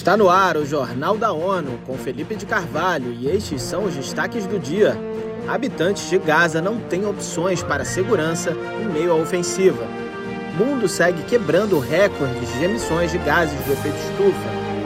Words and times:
Está 0.00 0.16
no 0.16 0.30
ar 0.30 0.56
o 0.56 0.64
Jornal 0.64 1.18
da 1.18 1.30
ONU 1.30 1.78
com 1.86 1.94
Felipe 1.94 2.34
de 2.34 2.46
Carvalho 2.46 3.12
e 3.12 3.28
estes 3.28 3.60
são 3.60 3.84
os 3.84 3.94
destaques 3.94 4.46
do 4.46 4.58
dia. 4.58 4.96
Habitantes 5.46 6.08
de 6.08 6.18
Gaza 6.18 6.58
não 6.62 6.80
têm 6.80 7.04
opções 7.04 7.62
para 7.62 7.84
segurança 7.84 8.56
em 8.80 8.86
meio 8.86 9.12
à 9.12 9.14
ofensiva. 9.16 9.86
Mundo 10.56 10.88
segue 10.88 11.22
quebrando 11.24 11.78
recordes 11.78 12.50
de 12.54 12.64
emissões 12.64 13.12
de 13.12 13.18
gases 13.18 13.60
do 13.66 13.72
efeito 13.74 13.98
estufa. 13.98 14.79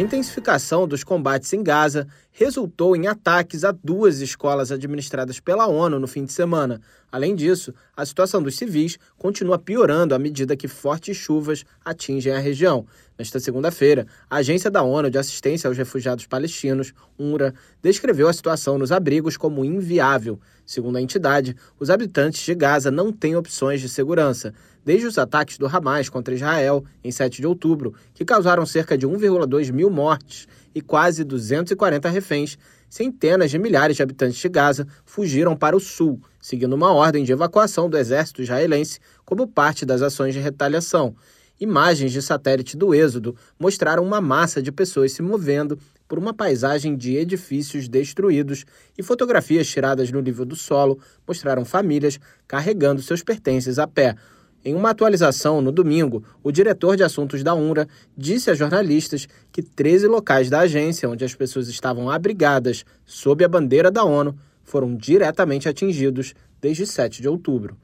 A 0.00 0.02
intensificação 0.02 0.88
dos 0.88 1.04
combates 1.04 1.52
em 1.52 1.62
Gaza 1.62 2.08
resultou 2.32 2.96
em 2.96 3.06
ataques 3.06 3.64
a 3.64 3.70
duas 3.70 4.20
escolas 4.20 4.72
administradas 4.72 5.40
pela 5.40 5.66
ONU 5.66 6.00
no 6.00 6.08
fim 6.08 6.24
de 6.24 6.32
semana. 6.32 6.80
Além 7.12 7.36
disso, 7.36 7.74
a 7.94 8.06
situação 8.06 8.42
dos 8.42 8.56
civis 8.56 8.96
continua 9.18 9.58
piorando 9.58 10.14
à 10.14 10.18
medida 10.18 10.56
que 10.56 10.66
fortes 10.66 11.18
chuvas 11.18 11.66
atingem 11.84 12.32
a 12.32 12.38
região. 12.38 12.86
Nesta 13.18 13.38
segunda-feira, 13.38 14.06
a 14.30 14.36
Agência 14.36 14.70
da 14.70 14.82
ONU 14.82 15.10
de 15.10 15.18
Assistência 15.18 15.68
aos 15.68 15.76
Refugiados 15.76 16.26
Palestinos, 16.26 16.94
UNRWA, 17.18 17.52
descreveu 17.82 18.26
a 18.26 18.32
situação 18.32 18.78
nos 18.78 18.90
abrigos 18.90 19.36
como 19.36 19.66
inviável. 19.66 20.40
Segundo 20.64 20.96
a 20.96 21.02
entidade, 21.02 21.54
os 21.78 21.90
habitantes 21.90 22.42
de 22.42 22.54
Gaza 22.54 22.90
não 22.90 23.12
têm 23.12 23.36
opções 23.36 23.82
de 23.82 23.88
segurança. 23.90 24.54
Desde 24.90 25.06
os 25.06 25.18
ataques 25.18 25.56
do 25.56 25.68
Hamas 25.68 26.08
contra 26.08 26.34
Israel 26.34 26.84
em 27.04 27.12
7 27.12 27.40
de 27.40 27.46
outubro, 27.46 27.94
que 28.12 28.24
causaram 28.24 28.66
cerca 28.66 28.98
de 28.98 29.06
1,2 29.06 29.70
mil 29.70 29.88
mortes 29.88 30.48
e 30.74 30.80
quase 30.80 31.22
240 31.22 32.08
reféns, 32.08 32.58
centenas 32.88 33.52
de 33.52 33.56
milhares 33.56 33.96
de 33.96 34.02
habitantes 34.02 34.36
de 34.36 34.48
Gaza 34.48 34.88
fugiram 35.04 35.56
para 35.56 35.76
o 35.76 35.80
sul, 35.80 36.20
seguindo 36.40 36.72
uma 36.72 36.92
ordem 36.92 37.22
de 37.22 37.30
evacuação 37.30 37.88
do 37.88 37.96
exército 37.96 38.42
israelense 38.42 38.98
como 39.24 39.46
parte 39.46 39.86
das 39.86 40.02
ações 40.02 40.34
de 40.34 40.40
retaliação. 40.40 41.14
Imagens 41.60 42.10
de 42.10 42.20
satélite 42.20 42.76
do 42.76 42.92
êxodo 42.92 43.36
mostraram 43.60 44.02
uma 44.02 44.20
massa 44.20 44.60
de 44.60 44.72
pessoas 44.72 45.12
se 45.12 45.22
movendo 45.22 45.78
por 46.08 46.18
uma 46.18 46.34
paisagem 46.34 46.96
de 46.96 47.14
edifícios 47.14 47.88
destruídos 47.88 48.64
e 48.98 49.04
fotografias 49.04 49.68
tiradas 49.68 50.10
no 50.10 50.20
nível 50.20 50.44
do 50.44 50.56
solo 50.56 50.98
mostraram 51.28 51.64
famílias 51.64 52.18
carregando 52.48 53.00
seus 53.00 53.22
pertences 53.22 53.78
a 53.78 53.86
pé. 53.86 54.16
Em 54.62 54.74
uma 54.74 54.90
atualização 54.90 55.62
no 55.62 55.72
domingo, 55.72 56.22
o 56.42 56.52
diretor 56.52 56.94
de 56.94 57.02
assuntos 57.02 57.42
da 57.42 57.54
UNRWA 57.54 57.88
disse 58.14 58.50
a 58.50 58.54
jornalistas 58.54 59.26
que 59.50 59.62
13 59.62 60.06
locais 60.06 60.50
da 60.50 60.60
agência 60.60 61.08
onde 61.08 61.24
as 61.24 61.34
pessoas 61.34 61.66
estavam 61.68 62.10
abrigadas 62.10 62.84
sob 63.06 63.42
a 63.42 63.48
bandeira 63.48 63.90
da 63.90 64.04
ONU 64.04 64.36
foram 64.62 64.94
diretamente 64.94 65.66
atingidos 65.66 66.34
desde 66.60 66.86
7 66.86 67.22
de 67.22 67.28
outubro. 67.28 67.74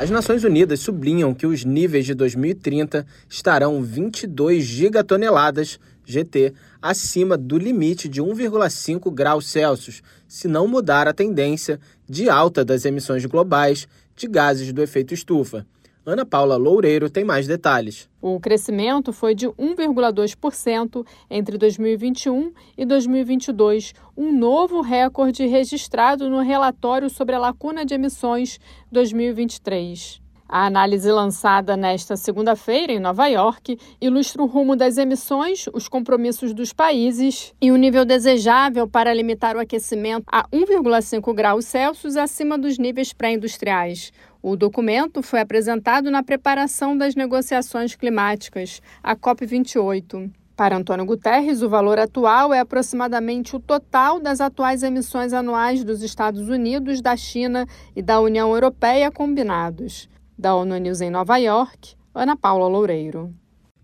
As 0.00 0.10
Nações 0.10 0.42
Unidas 0.42 0.80
sublinham 0.80 1.32
que 1.32 1.46
os 1.46 1.64
níveis 1.64 2.04
de 2.04 2.12
2030 2.12 3.06
estarão 3.28 3.80
22 3.80 4.64
gigatoneladas 4.64 5.78
GT 6.12 6.52
acima 6.80 7.36
do 7.36 7.58
limite 7.58 8.08
de 8.08 8.22
1,5 8.22 9.12
graus 9.12 9.46
Celsius, 9.46 10.02
se 10.28 10.46
não 10.46 10.68
mudar 10.68 11.08
a 11.08 11.12
tendência 11.12 11.80
de 12.08 12.28
alta 12.28 12.64
das 12.64 12.84
emissões 12.84 13.24
globais 13.24 13.88
de 14.14 14.28
gases 14.28 14.72
do 14.72 14.82
efeito 14.82 15.14
estufa. 15.14 15.66
Ana 16.04 16.26
Paula 16.26 16.56
Loureiro 16.56 17.08
tem 17.08 17.24
mais 17.24 17.46
detalhes. 17.46 18.10
O 18.20 18.40
crescimento 18.40 19.12
foi 19.12 19.36
de 19.36 19.46
1,2% 19.46 21.06
entre 21.30 21.56
2021 21.56 22.52
e 22.76 22.84
2022, 22.84 23.94
um 24.16 24.36
novo 24.36 24.80
recorde 24.80 25.46
registrado 25.46 26.28
no 26.28 26.40
relatório 26.40 27.08
sobre 27.08 27.36
a 27.36 27.38
lacuna 27.38 27.84
de 27.84 27.94
emissões 27.94 28.58
2023. 28.90 30.21
A 30.54 30.66
análise 30.66 31.10
lançada 31.10 31.78
nesta 31.78 32.14
segunda-feira 32.14 32.92
em 32.92 33.00
Nova 33.00 33.26
York 33.26 33.78
ilustra 33.98 34.42
o 34.42 34.46
rumo 34.46 34.76
das 34.76 34.98
emissões, 34.98 35.64
os 35.72 35.88
compromissos 35.88 36.52
dos 36.52 36.74
países 36.74 37.54
e 37.58 37.72
o 37.72 37.76
nível 37.76 38.04
desejável 38.04 38.86
para 38.86 39.14
limitar 39.14 39.56
o 39.56 39.58
aquecimento 39.58 40.26
a 40.30 40.46
1,5 40.48 41.32
graus 41.32 41.64
Celsius 41.64 42.18
acima 42.18 42.58
dos 42.58 42.76
níveis 42.76 43.14
pré-industriais. 43.14 44.12
O 44.42 44.54
documento 44.54 45.22
foi 45.22 45.40
apresentado 45.40 46.10
na 46.10 46.22
preparação 46.22 46.98
das 46.98 47.14
negociações 47.14 47.96
climáticas, 47.96 48.82
a 49.02 49.16
COP28. 49.16 50.30
Para 50.54 50.76
Antônio 50.76 51.06
Guterres, 51.06 51.62
o 51.62 51.68
valor 51.70 51.98
atual 51.98 52.52
é 52.52 52.60
aproximadamente 52.60 53.56
o 53.56 53.58
total 53.58 54.20
das 54.20 54.38
atuais 54.38 54.82
emissões 54.82 55.32
anuais 55.32 55.82
dos 55.82 56.02
Estados 56.02 56.50
Unidos, 56.50 57.00
da 57.00 57.16
China 57.16 57.66
e 57.96 58.02
da 58.02 58.20
União 58.20 58.52
Europeia 58.52 59.10
combinados. 59.10 60.12
Da 60.42 60.56
ONU 60.56 60.76
News 60.76 61.00
em 61.00 61.08
Nova 61.08 61.36
York, 61.36 61.94
Ana 62.12 62.36
Paula 62.36 62.66
Loureiro. 62.66 63.32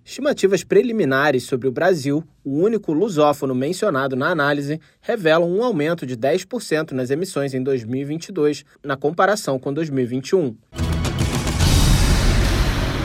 Estimativas 0.05 0.65
preliminares 0.65 1.45
sobre 1.45 1.69
o 1.69 1.71
Brasil, 1.71 2.25
o 2.45 2.59
único 2.59 2.93
lusófono 2.93 3.55
mencionado 3.55 4.17
na 4.17 4.29
análise, 4.29 4.81
revelam 5.01 5.49
um 5.49 5.63
aumento 5.63 6.05
de 6.05 6.17
10% 6.17 6.91
nas 6.91 7.11
emissões 7.11 7.55
em 7.55 7.63
2022, 7.63 8.65
na 8.85 8.97
comparação 8.97 9.57
com 9.57 9.73
2021. 9.73 10.57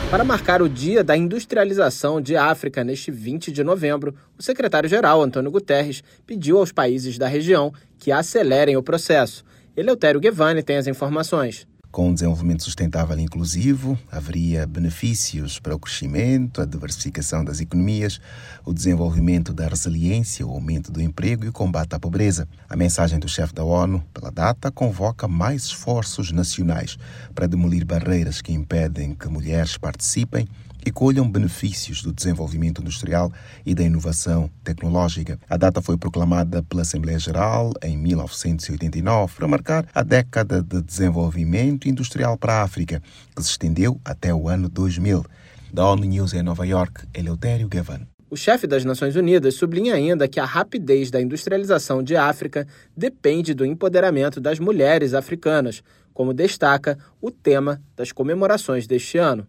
Para 0.10 0.24
marcar 0.24 0.64
o 0.64 0.68
Dia 0.68 1.04
da 1.04 1.16
Industrialização 1.16 2.20
de 2.20 2.36
África 2.36 2.84
neste 2.84 3.12
20 3.12 3.52
de 3.52 3.64
novembro, 3.64 4.16
o 4.36 4.42
secretário-geral 4.42 5.22
Antônio 5.22 5.52
Guterres 5.52 6.04
pediu 6.26 6.58
aos 6.58 6.72
países 6.72 7.20
da 7.20 7.28
região 7.28 7.72
que 8.00 8.12
acelerem 8.12 8.76
o 8.78 8.82
processo. 8.82 9.46
Eleutério 9.78 10.20
Guevani 10.20 10.64
tem 10.64 10.78
as 10.78 10.88
informações. 10.88 11.68
Com 11.94 12.10
um 12.10 12.14
desenvolvimento 12.16 12.64
sustentável 12.64 13.16
e 13.20 13.22
inclusivo, 13.22 13.96
haveria 14.12 14.66
benefícios 14.66 15.60
para 15.60 15.76
o 15.76 15.80
crescimento, 15.80 16.60
a 16.60 16.66
diversificação 16.66 17.46
das 17.46 17.60
economias, 17.60 18.20
o 18.66 18.74
desenvolvimento 18.74 19.54
da 19.54 19.68
resiliência, 19.68 20.44
o 20.44 20.50
aumento 20.50 20.92
do 20.92 21.00
emprego 21.00 21.46
e 21.46 21.50
o 21.50 21.54
combate 21.54 21.94
à 21.94 22.00
pobreza. 22.00 22.48
A 22.68 22.76
mensagem 22.76 23.20
do 23.20 23.30
chefe 23.30 23.54
da 23.54 23.64
ONU, 23.64 24.04
pela 24.12 24.32
data, 24.32 24.72
convoca 24.72 25.28
mais 25.28 25.66
esforços 25.66 26.32
nacionais 26.32 26.98
para 27.36 27.46
demolir 27.46 27.86
barreiras 27.86 28.42
que 28.42 28.52
impedem 28.52 29.14
que 29.14 29.30
mulheres 29.30 29.78
participem 29.78 30.48
e 30.86 30.92
colham 30.92 31.30
benefícios 31.30 32.02
do 32.02 32.14
desenvolvimento 32.14 32.82
industrial 32.82 33.32
e 33.66 33.74
da 33.74 33.84
inovação 33.84 34.50
tecnológica. 34.64 35.40
A 35.50 35.58
data 35.58 35.82
foi 35.82 35.98
proclamada 35.98 36.64
pela 36.64 36.82
Assembleia 36.82 37.20
Geral 37.20 37.74
em 37.82 37.98
1989 37.98 39.36
para 39.36 39.48
marcar 39.48 39.86
a 39.94 40.04
década 40.04 40.62
de 40.62 40.82
desenvolvimento 40.82 41.88
industrial 41.88 42.38
para 42.38 42.54
a 42.54 42.64
África, 42.64 43.02
que 43.36 43.44
se 43.44 43.52
estendeu 43.52 44.00
até 44.04 44.34
o 44.34 44.48
ano 44.48 44.70
2000. 44.70 45.26
Da 45.74 45.88
ONU 45.88 46.06
News 46.06 46.34
em 46.34 46.44
Nova 46.44 46.68
York, 46.68 47.08
Eleutério 47.14 47.68
Gavan. 47.68 48.02
O 48.30 48.36
chefe 48.36 48.66
das 48.66 48.84
Nações 48.84 49.16
Unidas 49.16 49.54
sublinha 49.54 49.94
ainda 49.94 50.28
que 50.28 50.40
a 50.40 50.46
rapidez 50.46 51.12
da 51.12 51.22
industrialização 51.22 52.02
de 52.02 52.16
África 52.16 52.68
depende 52.98 53.54
do 53.54 53.64
empoderamento 53.64 54.42
das 54.42 54.58
mulheres 54.60 55.14
africanas, 55.14 55.84
como 56.14 56.34
destaca 56.34 56.98
o 57.22 57.30
tema 57.30 57.80
das 57.96 58.12
comemorações 58.12 58.88
deste 58.88 59.20
ano. 59.20 59.48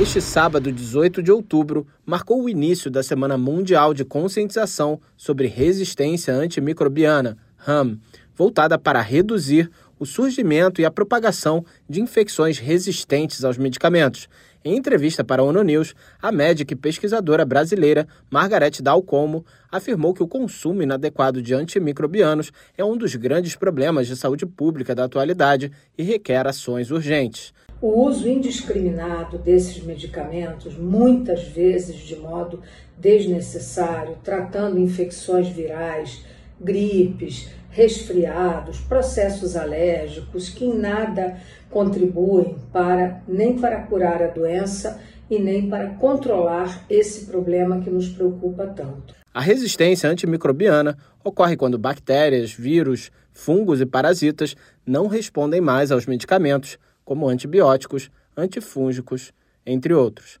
Este 0.00 0.18
sábado, 0.18 0.72
18 0.72 1.22
de 1.22 1.30
outubro, 1.30 1.86
marcou 2.06 2.42
o 2.42 2.48
início 2.48 2.90
da 2.90 3.02
Semana 3.02 3.36
Mundial 3.36 3.92
de 3.92 4.02
Conscientização 4.02 4.98
sobre 5.14 5.46
Resistência 5.46 6.32
Antimicrobiana, 6.32 7.36
RAM, 7.54 7.98
voltada 8.34 8.78
para 8.78 9.02
reduzir 9.02 9.70
o 9.98 10.06
surgimento 10.06 10.80
e 10.80 10.86
a 10.86 10.90
propagação 10.90 11.62
de 11.86 12.00
infecções 12.00 12.56
resistentes 12.56 13.44
aos 13.44 13.58
medicamentos. 13.58 14.26
Em 14.64 14.74
entrevista 14.74 15.22
para 15.22 15.42
a 15.42 15.44
ONU 15.44 15.62
News, 15.62 15.94
a 16.20 16.32
médica 16.32 16.72
e 16.72 16.76
pesquisadora 16.76 17.44
brasileira 17.44 18.08
Margarete 18.30 18.82
Dalcomo 18.82 19.44
afirmou 19.70 20.14
que 20.14 20.22
o 20.22 20.28
consumo 20.28 20.82
inadequado 20.82 21.42
de 21.42 21.52
antimicrobianos 21.52 22.50
é 22.74 22.82
um 22.82 22.96
dos 22.96 23.14
grandes 23.16 23.54
problemas 23.54 24.06
de 24.06 24.16
saúde 24.16 24.46
pública 24.46 24.94
da 24.94 25.04
atualidade 25.04 25.70
e 25.98 26.02
requer 26.02 26.46
ações 26.46 26.90
urgentes. 26.90 27.52
O 27.82 28.06
uso 28.06 28.28
indiscriminado 28.28 29.38
desses 29.38 29.82
medicamentos, 29.82 30.76
muitas 30.76 31.44
vezes 31.44 31.96
de 31.96 32.14
modo 32.14 32.60
desnecessário, 32.98 34.18
tratando 34.22 34.78
infecções 34.78 35.48
virais, 35.48 36.22
gripes, 36.60 37.48
resfriados, 37.70 38.80
processos 38.80 39.56
alérgicos 39.56 40.50
que 40.50 40.66
em 40.66 40.76
nada 40.76 41.38
contribuem 41.70 42.56
para 42.70 43.22
nem 43.26 43.58
para 43.58 43.80
curar 43.84 44.22
a 44.22 44.26
doença 44.26 45.00
e 45.30 45.38
nem 45.38 45.66
para 45.66 45.90
controlar 45.90 46.84
esse 46.90 47.26
problema 47.26 47.80
que 47.80 47.88
nos 47.88 48.10
preocupa 48.10 48.66
tanto. 48.66 49.14
A 49.32 49.40
resistência 49.40 50.10
antimicrobiana 50.10 50.98
ocorre 51.24 51.56
quando 51.56 51.78
bactérias, 51.78 52.52
vírus, 52.52 53.10
fungos 53.32 53.80
e 53.80 53.86
parasitas 53.86 54.54
não 54.84 55.06
respondem 55.06 55.62
mais 55.62 55.90
aos 55.90 56.04
medicamentos 56.04 56.76
como 57.04 57.28
antibióticos, 57.28 58.10
antifúngicos, 58.36 59.32
entre 59.64 59.94
outros. 59.94 60.40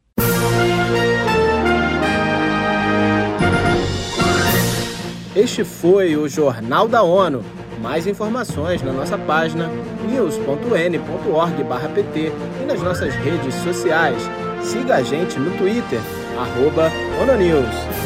Este 5.34 5.64
foi 5.64 6.16
o 6.16 6.28
Jornal 6.28 6.88
da 6.88 7.02
ONU. 7.02 7.42
Mais 7.80 8.06
informações 8.06 8.82
na 8.82 8.92
nossa 8.92 9.16
página 9.16 9.68
news.n.org/pt 10.06 11.00
e 12.60 12.64
nas 12.66 12.82
nossas 12.82 13.14
redes 13.14 13.54
sociais. 13.54 14.22
Siga 14.62 14.96
a 14.96 15.02
gente 15.02 15.38
no 15.38 15.56
Twitter, 15.56 16.00
arroba 16.36 16.90
ONONews. 17.22 17.99